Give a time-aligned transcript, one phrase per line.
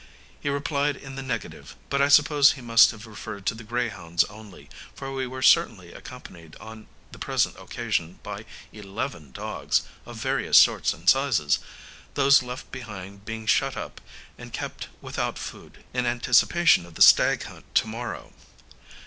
[0.39, 4.23] He replied in the negative; but I suppose he must have referred to the greyhounds
[4.23, 10.57] only, for we were certainly accompanied on the present occasion by eleven dogs of various
[10.57, 11.59] sorts and sizes,
[12.15, 14.01] those left behind being shut up
[14.39, 18.33] and kept without food, in anticipation of the stag hunt to morrow.